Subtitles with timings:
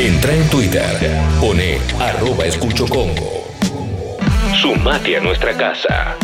[0.00, 3.46] Entra en Twitter, pone arroba escucho Congo.
[4.58, 6.16] Sumate a nuestra casa.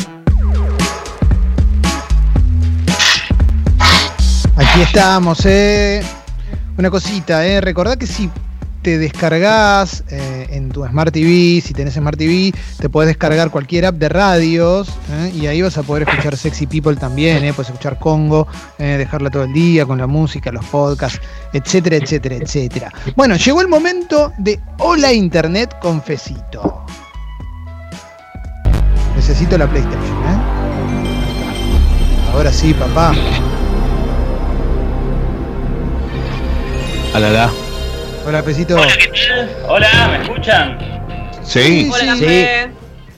[4.56, 6.02] Aquí estamos, eh.
[6.78, 7.60] Una cosita, eh.
[7.60, 8.30] Recordá que si
[8.86, 13.84] te descargas eh, en tu Smart TV, si tenés Smart TV, te puedes descargar cualquier
[13.84, 17.70] app de radios eh, y ahí vas a poder escuchar Sexy People también, eh, puedes
[17.70, 18.46] escuchar Congo,
[18.78, 21.20] dejarla todo el día con la música, los podcasts,
[21.52, 22.92] etcétera, etcétera, etcétera.
[23.16, 26.86] Bueno, llegó el momento de Hola Internet Confesito.
[29.16, 30.38] Necesito la PlayStation, ¿eh?
[32.32, 33.12] Ahora sí, papá.
[37.14, 37.65] Alala.
[38.26, 38.74] Hola, Pesito.
[38.76, 39.56] Hola, ¿qué tal?
[39.68, 40.78] Hola, ¿me escuchan?
[41.44, 41.90] Sí.
[41.92, 42.24] Hola, sí.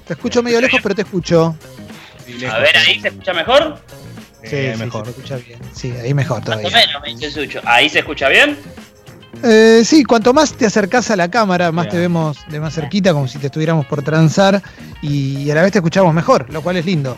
[0.07, 1.57] Te escucho medio lejos, pero te escucho.
[2.51, 3.79] A ver, ahí se escucha mejor.
[4.45, 5.05] Sí, Eh, sí, mejor.
[5.07, 5.59] se escucha bien.
[5.73, 6.71] Sí, ahí mejor Más o todavía.
[6.87, 7.61] menos, me dice Sucho.
[7.65, 8.57] ¿Ahí se escucha bien?
[9.43, 11.93] Eh, sí, cuanto más te acercás a la cámara, más Bien.
[11.93, 14.63] te vemos de más cerquita, como si te estuviéramos por transar,
[15.03, 17.17] y a la vez te escuchamos mejor, lo cual es lindo.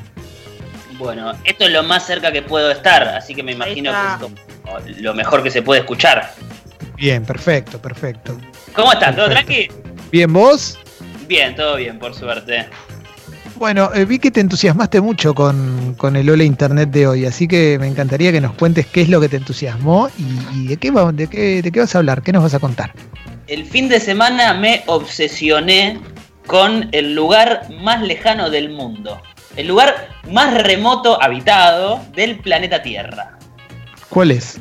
[0.99, 4.21] Bueno, esto es lo más cerca que puedo estar, así que me imagino que es
[4.21, 6.35] como lo mejor que se puede escuchar.
[7.01, 8.37] Bien, perfecto, perfecto.
[8.75, 9.17] ¿Cómo estás?
[9.17, 9.69] ¿Todo tranqui?
[10.13, 10.79] Bien, vos.
[11.27, 12.67] Bien, todo bien, por suerte.
[13.57, 17.49] Bueno, eh, vi que te entusiasmaste mucho con, con el Hola Internet de hoy, así
[17.49, 20.77] que me encantaría que nos cuentes qué es lo que te entusiasmó y, y de,
[20.77, 22.93] qué, va- de, qué, de qué vas a hablar, qué nos vas a contar.
[23.47, 25.99] El fin de semana me obsesioné
[26.47, 29.21] con el lugar más lejano del mundo.
[29.57, 33.39] El lugar más remoto habitado del planeta Tierra.
[34.09, 34.61] ¿Cuál es?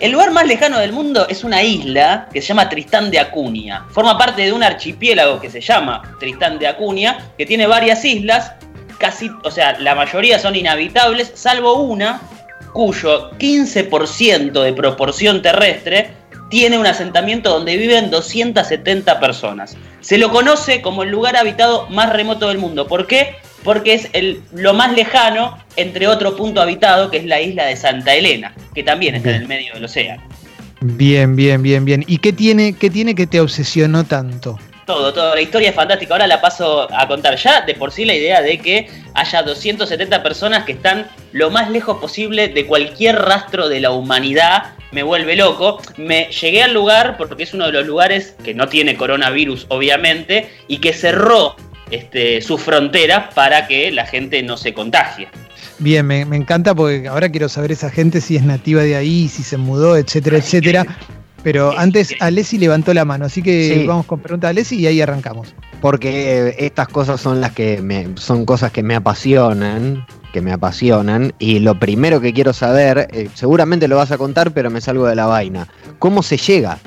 [0.00, 3.84] El lugar más lejano del mundo es una isla que se llama Tristán de Acuña.
[3.90, 8.52] Forma parte de un archipiélago que se llama Tristán de Acuña, que tiene varias islas,
[8.96, 12.22] casi, o sea, la mayoría son inhabitables, salvo una
[12.72, 16.12] cuyo 15% de proporción terrestre
[16.48, 19.76] tiene un asentamiento donde viven 270 personas.
[20.00, 22.86] Se lo conoce como el lugar habitado más remoto del mundo.
[22.86, 23.36] ¿Por qué?
[23.62, 27.76] Porque es el, lo más lejano entre otro punto habitado que es la isla de
[27.76, 30.22] Santa Elena, que también está en el medio del océano.
[30.80, 32.04] Bien, bien, bien, bien.
[32.06, 34.58] ¿Y qué tiene, qué tiene que te obsesionó tanto?
[34.86, 35.34] Todo, todo.
[35.34, 36.14] La historia es fantástica.
[36.14, 37.36] Ahora la paso a contar.
[37.36, 41.70] Ya de por sí la idea de que haya 270 personas que están lo más
[41.70, 45.80] lejos posible de cualquier rastro de la humanidad me vuelve loco.
[45.96, 50.50] Me llegué al lugar porque es uno de los lugares que no tiene coronavirus, obviamente,
[50.66, 51.56] y que cerró
[51.90, 55.28] este, sus fronteras para que la gente no se contagie.
[55.78, 59.28] Bien, me, me encanta porque ahora quiero saber esa gente si es nativa de ahí,
[59.28, 60.86] si se mudó, etcétera, etcétera.
[61.42, 62.14] Pero antes.
[62.20, 63.86] Alessi levantó la mano, así que Sí.
[63.86, 65.54] vamos con pregunta a Alessi y ahí arrancamos.
[65.80, 71.32] Porque estas cosas son las que me, son cosas que me apasionan, que me apasionan.
[71.38, 75.06] Y lo primero que quiero saber, eh, seguramente lo vas a contar, pero me salgo
[75.06, 75.66] de la vaina.
[75.98, 76.78] ¿Cómo se llega?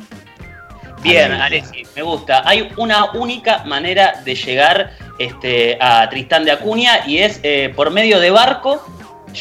[1.03, 2.41] Bien, A la Alessi, me gusta.
[2.45, 7.91] Hay una única manera de llegar este, a Tristán de Acuña y es eh, por
[7.91, 8.83] medio de barco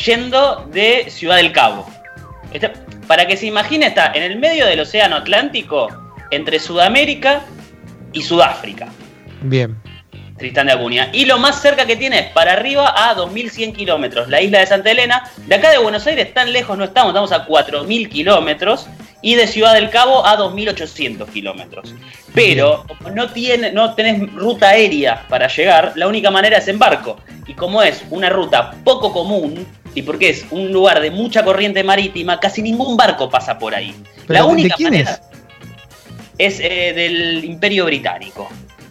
[0.05, 1.87] yendo de Ciudad del Cabo.
[2.53, 2.73] Está-
[3.07, 5.89] para que se imagine, está en el medio del Océano Atlántico
[6.31, 7.43] entre Sudamérica
[8.13, 8.89] y Sudáfrica.
[9.43, 9.77] Bien.
[10.43, 11.09] Tristán de Acuña.
[11.13, 14.67] Y lo más cerca que tiene es para arriba a 2100 kilómetros, la isla de
[14.67, 15.31] Santa Elena.
[15.47, 18.87] De acá de Buenos Aires tan lejos no estamos, estamos a 4000 kilómetros.
[19.25, 21.95] Y de Ciudad del Cabo a 2800 kilómetros.
[22.35, 26.81] Pero como no, tiene, no tenés ruta aérea para llegar, la única manera es en
[26.81, 27.21] barco.
[27.47, 29.65] Y como es una ruta poco común,
[29.95, 33.95] y porque es un lugar de mucha corriente marítima, casi ningún barco pasa por ahí.
[34.27, 35.21] Pero, la ¿de- única ¿De quién manera
[36.37, 36.55] es?
[36.55, 38.49] es eh, del Imperio Británico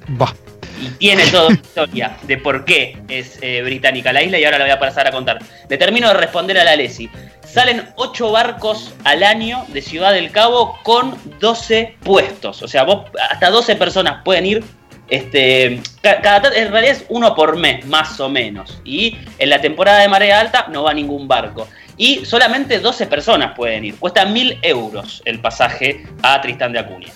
[0.07, 0.33] Bah.
[0.81, 4.57] Y tiene toda una historia de por qué es eh, británica la isla y ahora
[4.57, 5.39] la voy a pasar a contar.
[5.69, 7.09] Le termino de responder a la Lesi.
[7.45, 12.61] Salen 8 barcos al año de Ciudad del Cabo con 12 puestos.
[12.63, 14.63] O sea, vos hasta 12 personas pueden ir.
[15.09, 18.81] Este, ca- cada, en realidad es uno por mes, más o menos.
[18.85, 21.67] Y en la temporada de marea alta no va ningún barco.
[21.97, 23.95] Y solamente 12 personas pueden ir.
[23.95, 27.09] Cuesta 1000 euros el pasaje a Tristán de Acuña.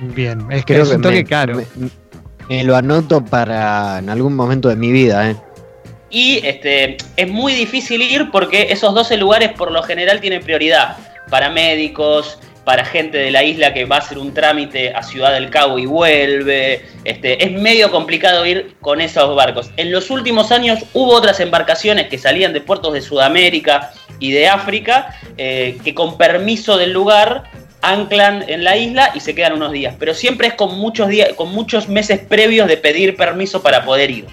[0.00, 1.54] Bien, es que Creo es que un toque me, caro.
[1.76, 1.88] me-
[2.50, 5.36] me lo anoto para en algún momento de mi vida, ¿eh?
[6.10, 10.96] Y este, es muy difícil ir porque esos 12 lugares por lo general tienen prioridad
[11.30, 15.32] para médicos, para gente de la isla que va a hacer un trámite a Ciudad
[15.32, 16.84] del Cabo y vuelve.
[17.04, 19.70] Este, es medio complicado ir con esos barcos.
[19.76, 24.48] En los últimos años hubo otras embarcaciones que salían de puertos de Sudamérica y de
[24.48, 27.44] África eh, que con permiso del lugar
[27.82, 29.94] anclan en la isla y se quedan unos días.
[29.98, 34.10] Pero siempre es con muchos días, con muchos meses previos de pedir permiso para poder
[34.10, 34.26] ir.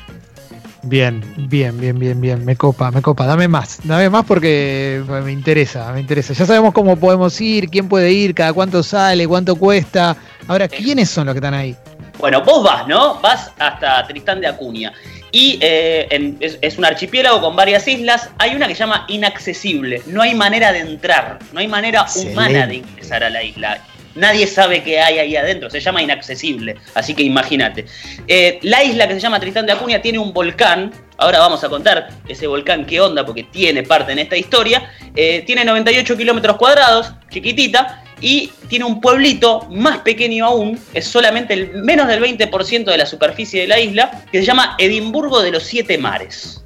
[0.84, 2.46] Bien, bien, bien, bien, bien.
[2.46, 3.26] Me copa, me copa.
[3.26, 6.34] Dame más, dame más porque me interesa, me interesa.
[6.34, 10.16] Ya sabemos cómo podemos ir, quién puede ir, cada cuánto sale, cuánto cuesta.
[10.48, 11.76] Ahora, ¿quiénes son los que están ahí?
[12.20, 13.20] Bueno, vos vas, ¿no?
[13.22, 14.94] Vas hasta Tristán de Acuña.
[15.31, 18.29] Y eh, es, un archipiélago con varias islas.
[18.38, 20.01] Hay una que se llama inaccesible.
[20.07, 23.81] No hay manera de entrar, no hay manera humana de ingresar a la isla.
[24.18, 27.85] Nadie sabe qué hay ahí adentro, se llama inaccesible, así que imagínate.
[28.27, 31.69] Eh, la isla que se llama Tristán de Acuña tiene un volcán, ahora vamos a
[31.69, 34.91] contar ese volcán qué onda, porque tiene parte en esta historia.
[35.15, 41.54] Eh, tiene 98 kilómetros cuadrados, chiquitita, y tiene un pueblito más pequeño aún, es solamente
[41.54, 45.52] el menos del 20% de la superficie de la isla, que se llama Edimburgo de
[45.52, 46.64] los Siete Mares.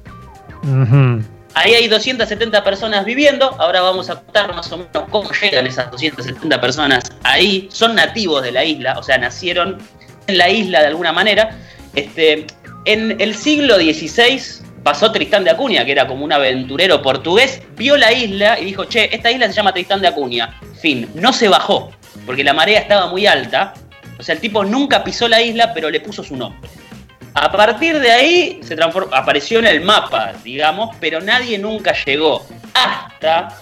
[1.54, 5.90] Ahí hay 270 personas viviendo, ahora vamos a contar más o menos cómo llegan esas
[5.90, 9.78] 270 personas ahí, son nativos de la isla, o sea, nacieron
[10.28, 11.58] en la isla de alguna manera.
[11.94, 12.46] Este,
[12.86, 14.40] en el siglo XVI
[14.82, 18.84] pasó Tristán de Acuña, que era como un aventurero portugués, vio la isla y dijo,
[18.84, 20.58] che, esta isla se llama Tristán de Acuña.
[20.80, 21.92] Fin, no se bajó,
[22.26, 23.74] porque la marea estaba muy alta.
[24.18, 26.68] O sea, el tipo nunca pisó la isla, pero le puso su nombre.
[27.34, 32.46] A partir de ahí se transformó, apareció en el mapa, digamos, pero nadie nunca llegó
[32.74, 33.56] hasta,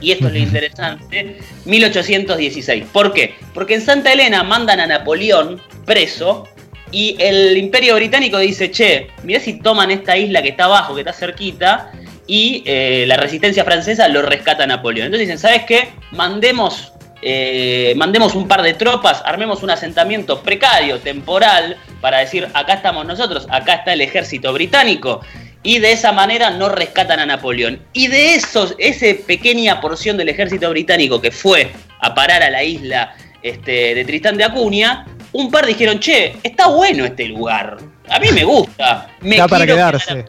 [0.00, 2.84] y esto es lo interesante, 1816.
[2.92, 3.34] ¿Por qué?
[3.52, 6.46] Porque en Santa Elena mandan a Napoleón preso
[6.94, 11.00] y el imperio británico dice, che, mirá si toman esta isla que está abajo, que
[11.00, 11.90] está cerquita,
[12.28, 15.06] y eh, la resistencia francesa lo rescata a Napoleón.
[15.06, 15.88] Entonces dicen, ¿sabes qué?
[16.12, 22.74] Mandemos, eh, mandemos un par de tropas, armemos un asentamiento precario, temporal, para decir, acá
[22.74, 25.20] estamos nosotros, acá está el ejército británico.
[25.64, 27.80] Y de esa manera no rescatan a Napoleón.
[27.92, 32.62] Y de esos, esa pequeña porción del ejército británico que fue a parar a la
[32.62, 37.76] isla este, de Tristán de Acuña, un par dijeron, che, está bueno este lugar.
[38.08, 39.08] A mí me gusta.
[39.20, 40.24] Me Está para quedarse.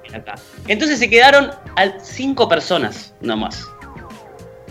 [0.68, 1.52] Entonces se quedaron
[2.02, 3.68] cinco personas nomás.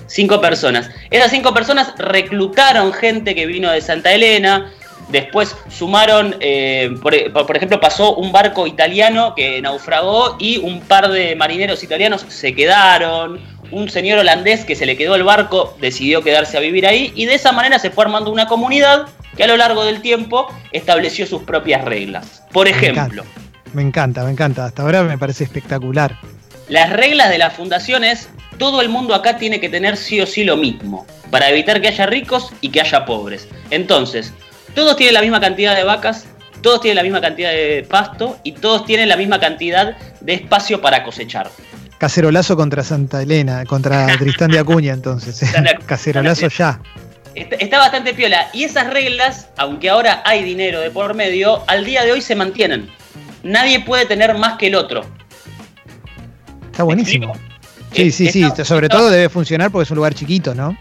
[0.06, 0.90] Cinco personas.
[1.10, 4.72] Esas cinco personas reclutaron gente que vino de Santa Elena.
[5.08, 11.10] Después sumaron, eh, por, por, ejemplo, pasó un barco italiano que naufragó y un par
[11.10, 13.40] de marineros italianos se quedaron.
[13.70, 17.26] Un señor holandés que se le quedó el barco decidió quedarse a vivir ahí y
[17.26, 21.26] de esa manera se fue armando una comunidad que a lo largo del tiempo estableció
[21.26, 22.42] sus propias reglas.
[22.52, 23.24] Por ejemplo.
[23.72, 26.18] Me encanta, me encanta, Hasta ahora me parece espectacular.
[26.68, 28.28] Las reglas de la fundación es,
[28.58, 31.88] todo el mundo acá tiene que tener sí o sí lo mismo, para evitar que
[31.88, 33.48] haya ricos y que haya pobres.
[33.70, 34.32] Entonces,
[34.74, 36.26] todos tienen la misma cantidad de vacas,
[36.62, 40.80] todos tienen la misma cantidad de pasto y todos tienen la misma cantidad de espacio
[40.80, 41.50] para cosechar.
[41.98, 45.42] Cacerolazo contra Santa Elena, contra Tristán de Acuña entonces.
[45.86, 46.80] Cacerolazo ya.
[47.34, 48.48] Está, bastante piola.
[48.52, 52.34] Y esas reglas, aunque ahora hay dinero de por medio, al día de hoy se
[52.34, 52.88] mantienen.
[53.42, 55.04] Nadie puede tener más que el otro.
[56.70, 57.32] Está buenísimo.
[57.92, 58.44] Sí, sí, sí.
[58.64, 60.76] Sobre todo debe funcionar porque es un lugar chiquito, ¿no?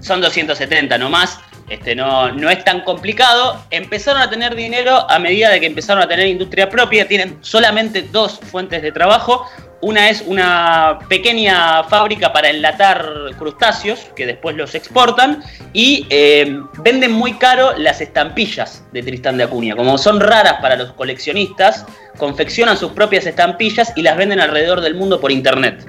[0.00, 1.38] Son 270 nomás.
[1.68, 3.64] Este, no, no es tan complicado.
[3.70, 7.06] Empezaron a tener dinero a medida de que empezaron a tener industria propia.
[7.06, 9.46] Tienen solamente dos fuentes de trabajo.
[9.82, 13.02] Una es una pequeña fábrica para enlatar
[13.38, 15.42] crustáceos que después los exportan
[15.72, 19.74] y eh, venden muy caro las estampillas de Tristán de Acuña.
[19.74, 21.86] Como son raras para los coleccionistas,
[22.18, 25.86] confeccionan sus propias estampillas y las venden alrededor del mundo por internet.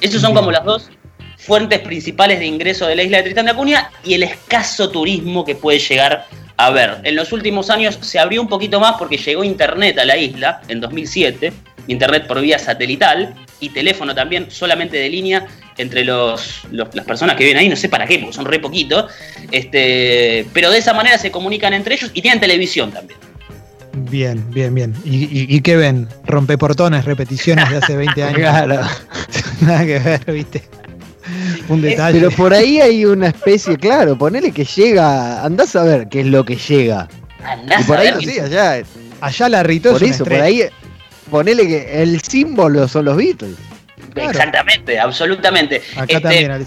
[0.00, 0.90] Esas son como las dos
[1.36, 5.44] fuentes principales de ingreso de la isla de Tristán de Acuña y el escaso turismo
[5.44, 6.26] que puede llegar
[6.72, 6.98] ver.
[7.04, 10.62] En los últimos años se abrió un poquito más porque llegó internet a la isla
[10.68, 11.52] en 2007
[11.86, 15.46] internet por vía satelital y teléfono también, solamente de línea
[15.78, 19.10] entre los, las personas que viven ahí, no sé para qué, porque son re poquitos,
[19.50, 23.18] este, pero de esa manera se comunican entre ellos y tienen televisión también.
[23.94, 24.94] Bien, bien, bien.
[25.04, 26.08] ¿Y, qué ven?
[26.24, 28.40] Rompeportones, repeticiones de hace 20 años.
[29.60, 30.62] Nada que ver, viste.
[31.72, 32.20] Un detalle.
[32.20, 36.26] Pero por ahí hay una especie, claro, ponele que llega, andás a ver qué es
[36.26, 37.08] lo que llega.
[37.42, 38.82] Andás y por a ahí, sí, allá.
[39.20, 40.64] Allá la Rito Por eso, por ahí
[41.30, 43.56] ponele que el símbolo son los Beatles.
[44.14, 45.82] Exactamente, absolutamente.
[45.96, 46.66] Acá este, también,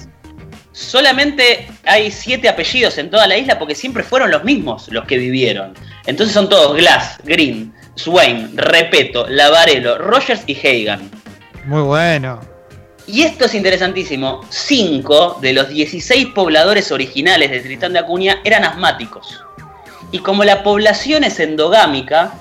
[0.72, 5.18] Solamente hay siete apellidos en toda la isla porque siempre fueron los mismos los que
[5.18, 5.74] vivieron.
[6.06, 11.10] Entonces son todos Glass, Green, Swain, Repeto, Lavarello, Rogers y Hagan.
[11.66, 12.55] Muy bueno.
[13.08, 14.42] Y esto es interesantísimo.
[14.50, 19.44] Cinco de los 16 pobladores originales de Tristán de Acuña eran asmáticos.
[20.12, 22.34] Y como la población es endogámica,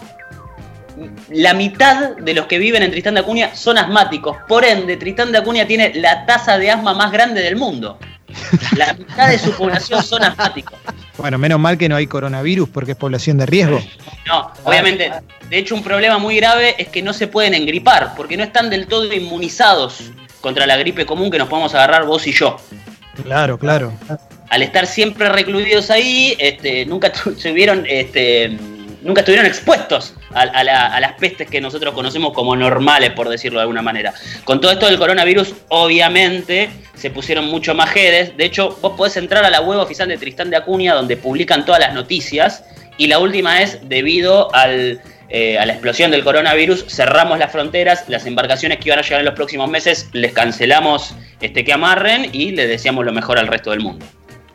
[1.31, 4.37] la mitad de los que viven en Tristán de Acuña son asmáticos.
[4.49, 7.99] Por ende, Tristán de Acuña tiene la tasa de asma más grande del mundo.
[8.77, 10.79] La mitad de su población son asmáticos.
[11.19, 13.81] Bueno, menos mal que no hay coronavirus porque es población de riesgo.
[14.27, 15.13] No, obviamente.
[15.49, 18.71] De hecho, un problema muy grave es que no se pueden engripar, porque no están
[18.71, 20.11] del todo inmunizados
[20.45, 22.59] contra la gripe común que nos podemos agarrar vos y yo.
[23.23, 23.93] Claro, claro.
[24.51, 27.11] Al estar siempre recluidos ahí, este, nunca
[27.43, 28.51] tuvieron, este,
[29.03, 33.29] nunca estuvieron expuestos a, a la- a las pestes que nosotros conocemos como normales, por
[33.31, 34.13] decirlo de alguna manera.
[34.45, 38.37] Con todo esto del coronavirus, obviamente, se pusieron mucho más jedes.
[38.37, 41.65] De hecho, vos podés entrar a la web oficial de Tristán de Acuña, donde publican
[41.65, 42.65] todas las noticias.
[42.99, 48.05] Y la última es, debido al, eh, a la explosión del coronavirus, cerramos las fronteras,
[48.09, 52.29] las embarcaciones que iban a llegar en los próximos meses, les cancelamos este, que amarren
[52.33, 54.05] y le deseamos lo mejor al resto del mundo.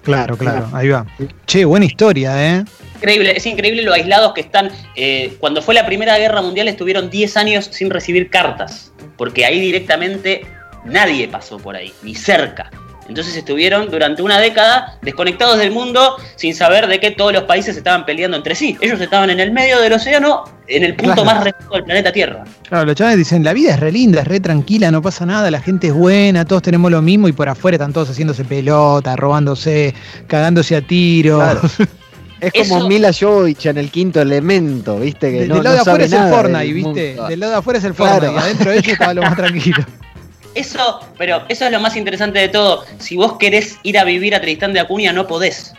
[0.04, 0.70] Claro, claro.
[0.74, 1.06] Ahí va.
[1.46, 2.64] Che, buena historia, ¿eh?
[2.96, 4.72] Increíble, es increíble lo aislados que están.
[4.96, 9.60] Eh, cuando fue la Primera Guerra Mundial estuvieron 10 años sin recibir cartas, porque ahí
[9.60, 10.46] directamente
[10.86, 12.70] nadie pasó por ahí, ni cerca.
[13.10, 17.76] Entonces estuvieron durante una década desconectados del mundo sin saber de que todos los países
[17.76, 18.78] estaban peleando entre sí.
[18.80, 21.26] Ellos estaban en el medio del océano, en el punto Claro.
[21.26, 22.44] más remoto del planeta Tierra.
[22.70, 25.50] Claro, los chavales dicen, la vida es re linda, es re tranquila, no pasa nada,
[25.52, 29.16] la gente es buena, todos tenemos lo mismo y por afuera están todos haciéndose pelota,
[29.16, 29.94] robándose,
[30.28, 31.42] cagándose a tiros.
[31.42, 31.62] Claro.
[32.42, 35.30] Es como Eso- Mila Jovovich en el quinto elemento, ¿viste?
[35.30, 37.18] Que De- no, del lado no de afuera es el Fortnite, ¿viste?
[37.28, 38.14] Del lado de afuera es el Claro.
[38.14, 39.86] Fortnite, y adentro de ellos estaba lo más tranquilo.
[40.56, 42.86] Eso, pero eso es lo más interesante de todo.
[42.98, 45.74] Si vos querés ir a vivir a Tristán de Acuña, no podés.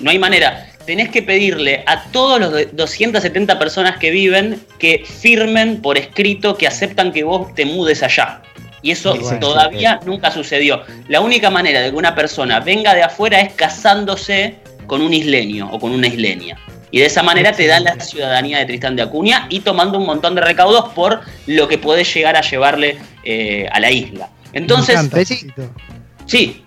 [0.00, 0.66] No hay manera.
[0.86, 6.56] Tenés que pedirle a todos los de- 270 personas que viven que firmen por escrito
[6.56, 8.42] que aceptan que vos te mudes allá.
[8.82, 10.82] Y eso bueno, todavía nunca sucedió.
[11.08, 15.68] La única manera de que una persona venga de afuera es casándose con un isleño
[15.70, 16.58] o con una isleña.
[16.90, 20.06] Y de esa manera te dan la ciudadanía de Tristán de Acuña y tomando un
[20.06, 24.30] montón de recaudos por lo que podés llegar a llevarle eh, a la isla.
[24.52, 25.24] Entonces, Me
[26.26, 26.64] sí,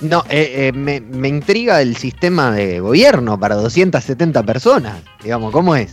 [0.00, 5.02] No, eh, eh, me, me intriga el sistema de gobierno para 270 personas.
[5.22, 5.92] Digamos, ¿cómo es?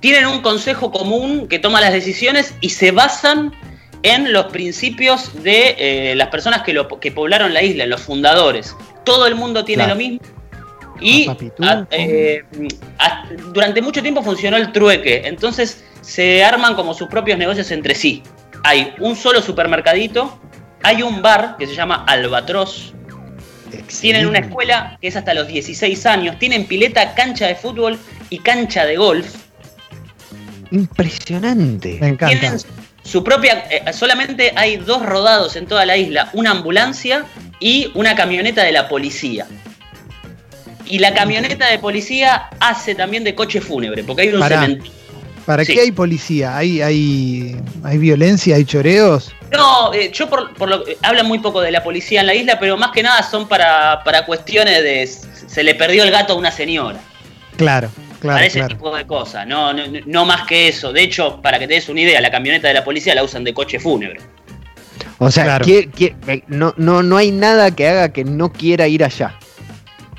[0.00, 3.52] tienen un consejo común que toma las decisiones y se basan
[4.02, 8.02] en los principios de eh, las personas que, lo, que poblaron la isla, en los
[8.02, 8.76] fundadores.
[9.04, 9.94] Todo el mundo tiene Claro.
[9.98, 10.20] lo mismo.
[11.00, 12.42] Y Ah, papi, tú, a- eh,
[12.98, 17.94] a- durante mucho tiempo funcionó el trueque, entonces se arman como sus propios negocios entre
[17.94, 18.22] sí.
[18.64, 20.38] Hay un solo supermercadito,
[20.82, 22.94] hay un bar que se llama Albatros,
[24.00, 27.98] tienen una escuela que es hasta los 16 años, tienen pileta, cancha de fútbol
[28.30, 29.34] y cancha de golf.
[30.70, 31.98] Impresionante.
[32.00, 32.38] Me encanta.
[32.40, 32.58] Tienen
[33.02, 33.64] su propia.
[33.70, 37.24] eh, solamente hay dos rodados en toda la isla: una ambulancia
[37.60, 39.46] y una camioneta de la policía.
[40.86, 44.60] Y la camioneta de policía hace también de coche fúnebre, porque hay un Pará.
[44.62, 44.92] cementerio.
[45.44, 45.74] ¿Para Sí.
[45.74, 46.56] qué hay policía?
[46.56, 48.56] ¿Hay, hay, ¿Hay violencia?
[48.56, 49.32] ¿Hay choreos?
[49.52, 52.34] No, eh, yo por, por lo eh, hablan muy poco de la policía en la
[52.34, 56.32] isla, pero más que nada son para, para cuestiones de se le perdió el gato
[56.32, 56.98] a una señora.
[57.56, 57.88] Claro,
[58.20, 58.74] claro, para ese claro.
[58.76, 60.92] tipo de cosas, no, no, no más que eso.
[60.92, 63.44] De hecho, para que te des una idea, la camioneta de la policía la usan
[63.44, 64.20] de coche fúnebre.
[65.18, 65.64] O sea, Claro.
[65.68, 69.38] eh, no, no, no hay nada que haga que no quiera ir allá.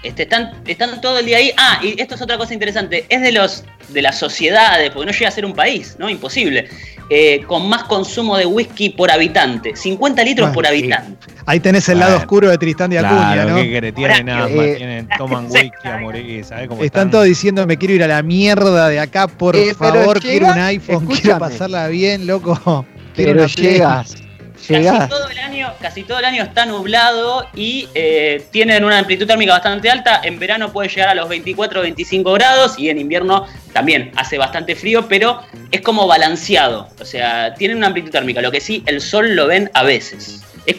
[0.03, 1.51] Este, están, están todo el día ahí.
[1.57, 3.05] Ah, y esto es otra cosa interesante.
[3.09, 6.09] Es de los de las sociedades, porque no llega a ser un país, ¿no?
[6.09, 6.67] Imposible.
[7.09, 9.75] Eh, con más consumo de whisky por habitante.
[9.77, 10.71] 50 litros Bueno, por sí.
[10.71, 11.27] habitante.
[11.45, 13.55] Ahí tenés el lado oscuro de Tristán de Acuña, Claro, ¿no?
[13.55, 13.95] ¿qué querés?
[13.95, 17.77] Tienen Ahora, asma, eh, tienen, toman whisky a morir, ¿sabes cómo Están todos diciendo, me
[17.77, 21.39] quiero ir a la mierda de acá, por Eh, favor, quiero un iPhone, quiero escúchame.
[21.39, 22.85] pasarla bien, loco.
[23.15, 24.15] Quiero Pero llegas,
[24.57, 29.27] Casi todo, el año, casi todo el año está nublado y eh, tienen una amplitud
[29.27, 30.21] térmica bastante alta.
[30.23, 34.75] En verano puede llegar a los 24 25 grados y en invierno también hace bastante
[34.75, 36.89] frío, pero es como balanceado.
[36.99, 38.41] O sea, tienen una amplitud térmica.
[38.41, 40.41] Lo que sí, el sol lo ven a veces.
[40.65, 40.77] Es,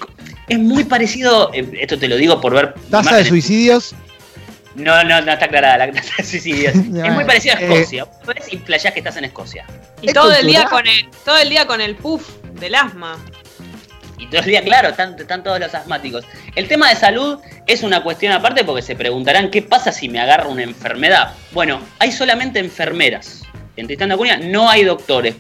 [0.49, 2.75] es muy parecido, eh, esto te lo digo por ver.
[2.90, 3.94] Tasa de suicidios.
[4.75, 6.75] No, no, no está aclarada la tasa de suicidios.
[6.75, 8.04] es muy parecido a Eh, Escocia.
[8.04, 9.64] Vos ves y playás que estás en Escocia.
[10.02, 12.28] Y Es todo el día con el, todo el día con el puff
[12.61, 13.18] del asma.
[14.18, 16.25] Y todo el día, claro, están, están todos los asmáticos.
[16.56, 20.20] El tema de salud es una cuestión aparte porque se preguntarán qué pasa si me
[20.20, 21.32] agarra una enfermedad.
[21.52, 23.42] Bueno, hay solamente enfermeras.
[23.76, 25.37] En Tristán de Acuña no hay doctores.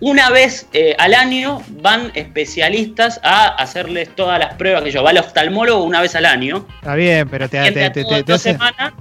[0.00, 5.02] Una vez eh, al año van especialistas a hacerles todas las pruebas que yo.
[5.02, 6.66] Va al oftalmólogo una vez al año.
[6.76, 8.92] Está bien, pero te, te, te, dos semanas,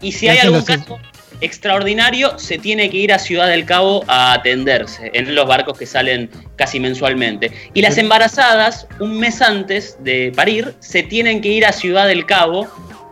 [0.00, 0.98] y si hay algún los- caso
[1.40, 5.86] extraordinario, se tiene que ir a Ciudad del Cabo a atenderse en los barcos que
[5.86, 7.50] salen casi mensualmente.
[7.74, 12.26] Y las embarazadas, un mes antes de parir, se tienen que ir a Ciudad del
[12.26, 12.68] Cabo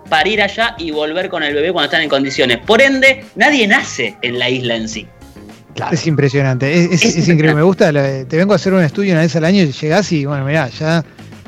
[0.09, 2.59] parir allá y volver con el bebé cuando están en condiciones.
[2.59, 5.07] Por ende, nadie nace en la isla en sí.
[5.91, 7.55] Es impresionante, es, es- Es es increíble.
[7.57, 10.13] Me gusta, la- te vengo a hacer un estudio una vez al año y llegás
[10.13, 11.05] y, bueno, mirá, ya,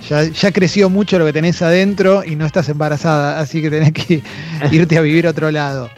[0.09, 3.93] ya, ya creció mucho lo que tenés adentro y no estás embarazada, así que tenés
[3.93, 4.23] que
[4.73, 5.91] irte a vivir a otro lado.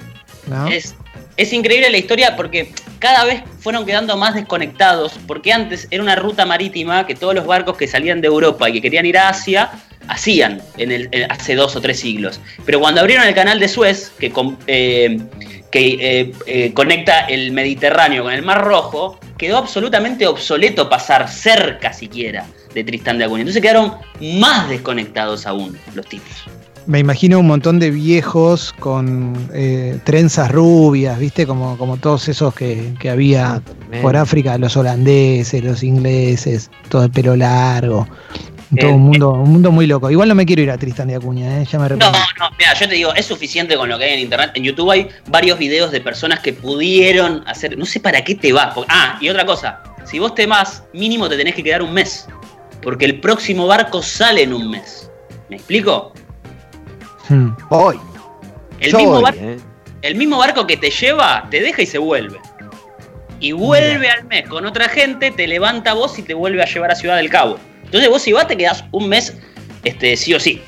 [0.70, 0.94] Es,
[1.36, 6.16] Es increíble la historia porque cada vez fueron quedando más desconectados, porque antes era una
[6.16, 9.28] ruta marítima que todos los barcos que salían de Europa y que querían ir a
[9.28, 9.70] Asia
[10.08, 12.40] hacían en el, hace dos o tres siglos.
[12.64, 14.32] Pero cuando abrieron el canal de Suez, que,
[14.66, 15.18] eh,
[15.70, 21.92] que eh, eh, conecta el Mediterráneo con el Mar Rojo, quedó absolutamente obsoleto pasar cerca
[21.92, 23.42] siquiera de Tristán de Acuña.
[23.42, 23.94] Entonces quedaron
[24.40, 26.57] más desconectados aún los tipos.
[26.88, 31.46] Me imagino un montón de viejos con eh, trenzas rubias, ¿viste?
[31.46, 33.60] Como, como todos esos que, que había
[34.00, 38.08] por África, los holandeses, los ingleses, todo el pelo largo.
[38.78, 40.10] Todo Eh, un mundo, un mundo muy loco.
[40.10, 41.66] Igual no me quiero ir a Tristan de Acuña, ¿eh?
[41.70, 42.18] ya me No, arrepentí.
[42.40, 44.52] no, mira, yo te digo, es suficiente con lo que hay en internet.
[44.54, 47.76] En YouTube hay varios videos de personas que pudieron hacer.
[47.76, 48.72] No sé para qué te vas.
[48.74, 49.82] porque- ah, y otra cosa.
[50.06, 52.26] Si vos te vas, mínimo te tenés que quedar un mes.
[52.82, 55.10] Porque el próximo barco sale en un mes.
[55.50, 56.12] ¿Me explico?
[57.28, 57.50] Hmm.
[57.70, 57.98] Hoy.
[58.80, 59.58] El, yo mismo, voy, bar- eh.
[60.02, 62.38] el mismo barco que te lleva, te deja y se vuelve.
[63.40, 66.66] Y vuelve al mes con otra gente, te levanta a vos y te vuelve a
[66.66, 67.58] llevar a Ciudad del Cabo.
[67.84, 69.36] Entonces vos si vas te quedás un mes,
[69.84, 70.60] este, sí o sí.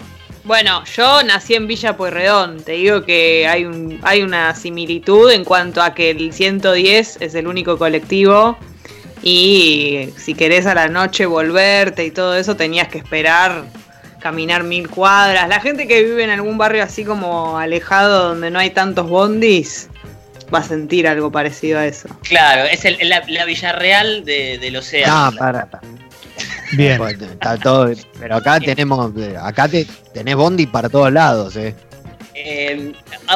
[0.44, 2.62] Bueno, yo nací en Villa Pueyrredón.
[2.62, 7.34] Te digo que hay, un, hay una similitud en cuanto a que el 110 es
[7.34, 8.56] el único colectivo.
[9.22, 13.64] Y si querés a la noche volverte y todo eso, tenías que esperar
[14.20, 15.48] caminar mil cuadras.
[15.48, 19.88] La gente que vive en algún barrio así como alejado donde no hay tantos bondis
[20.52, 22.08] va a sentir algo parecido a eso.
[22.22, 25.12] Claro, es el- la, la Villarreal de- del océano.
[25.14, 25.82] Ah, para, para.
[26.72, 26.98] Bien.
[26.98, 29.12] Pues, está todo, pero acá tenemos,
[29.42, 31.74] acá te, tenés bondi para todos lados, eh.
[32.42, 32.92] Eh,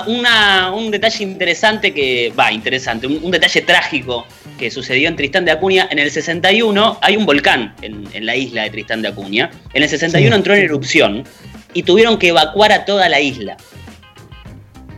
[0.07, 4.27] una- un detalle interesante que, va, interesante, un, un detalle trágico
[4.59, 5.89] que sucedió en Tristán de Acuña.
[5.91, 9.51] En el 61 hay un volcán en, en la isla de Tristán de Acuña.
[9.75, 10.37] En el 61 Sí.
[10.39, 11.25] entró en erupción
[11.75, 13.57] y tuvieron que evacuar a toda la isla.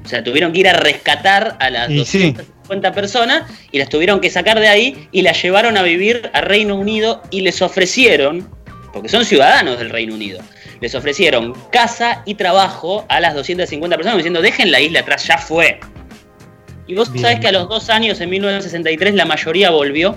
[0.05, 2.19] O sea, tuvieron que ir a rescatar a las Y sí.
[2.33, 6.41] 250 personas y las tuvieron que sacar de ahí y las llevaron a vivir a
[6.43, 8.49] Reino Unido y les ofrecieron,
[8.93, 10.41] porque son ciudadanos del Reino Unido,
[10.81, 15.39] les ofrecieron casa y trabajo a las 250 personas diciendo dejen la isla atrás, ya
[15.39, 15.81] fue.
[16.87, 17.23] Y vos Bien.
[17.25, 20.17] sabés que a los dos años, en 1963, la mayoría volvió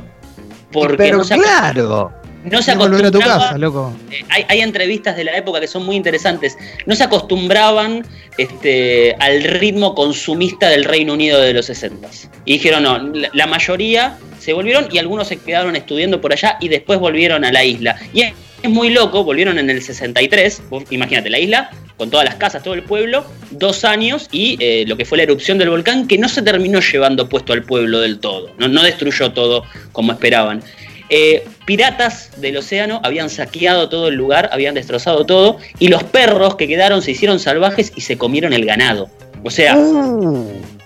[0.71, 2.11] porque pero no se, claro.
[2.43, 3.93] no se Tenés que volver a tu acostumbraba- casa, loco.
[4.11, 6.57] eh, hay, hay entrevistas de la época que son muy interesantes.
[6.85, 8.05] No se acostumbraban
[8.37, 12.07] este, al ritmo consumista del Reino Unido de los 60
[12.45, 16.57] Y dijeron, no, la, la mayoría se volvieron y algunos se quedaron estudiando por allá
[16.61, 17.95] y después volvieron a la isla.
[18.13, 18.25] Y
[18.61, 22.63] es, muy loco, volvieron en el 63, vos imagínate, la isla, con todas las casas,
[22.63, 26.17] todo el pueblo, dos años y eh, lo que fue la erupción del volcán que
[26.17, 30.63] no se terminó llevando puesto al pueblo del todo, no, no destruyó todo como esperaban.
[31.11, 36.55] Eh, piratas del océano habían saqueado todo el lugar, habían destrozado todo, y los perros
[36.55, 39.09] que quedaron se hicieron salvajes y se comieron el ganado.
[39.43, 39.75] O sea,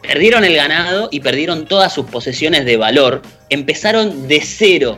[0.02, 3.22] perdieron el ganado y perdieron todas sus posesiones de valor.
[3.50, 4.98] Empezaron de cero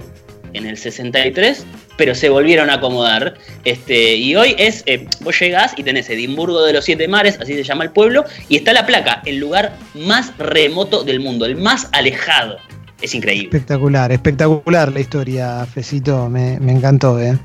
[0.54, 1.66] en el 63,
[1.98, 3.36] pero se volvieron a acomodar.
[3.64, 7.54] Este, y hoy es, eh, vos llegás y tenés Edimburgo de los Siete Mares, así
[7.54, 11.56] se llama el pueblo, y está la placa, el lugar más remoto del mundo, el
[11.56, 12.58] más alejado.
[13.02, 13.50] Es increíble.
[13.50, 16.30] Espectacular, espectacular la historia, Fecito.
[16.30, 17.38] Me, me encantó, ¿eh?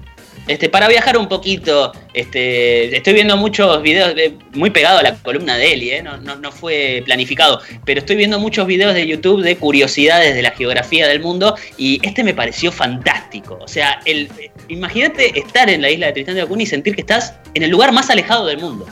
[0.48, 5.14] Este, para viajar un poquito, este, estoy viendo muchos videos, de- muy pegado a la
[5.16, 6.02] columna de Eli, ¿eh?
[6.02, 10.42] no, no- no fue planificado, pero estoy viendo muchos videos de YouTube de curiosidades de
[10.42, 13.58] la geografía del mundo y este me pareció fantástico.
[13.60, 14.28] O sea, el,
[14.68, 17.70] imagínate estar en la isla de Tristán de Acuña y sentir que estás en el
[17.70, 18.86] lugar más alejado del mundo.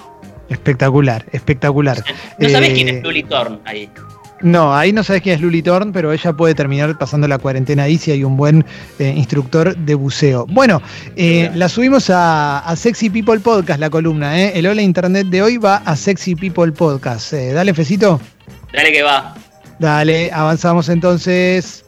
[0.51, 2.03] Espectacular, espectacular.
[2.39, 3.89] No sabés Eh, quién es Luli Thorne ahí.
[4.41, 7.85] No, ahí no sabes quién es Luli Thorne, pero ella puede terminar pasando la cuarentena
[7.85, 8.65] ahí si hay un buen
[8.99, 10.47] eh, instructor de buceo.
[10.49, 10.81] Bueno,
[11.17, 11.59] eh, Seguro.
[11.59, 14.41] la subimos a, a Sexy People Podcast, la columna.
[14.41, 14.53] ¿eh?
[14.55, 17.33] El Hola Internet de hoy va a Sexy People Podcast.
[17.33, 18.21] Eh, dale, Fecito.
[18.73, 19.35] Dale que va.
[19.81, 21.85] Dale, avanzamos entonces.